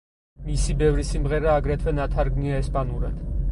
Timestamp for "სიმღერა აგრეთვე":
1.09-1.95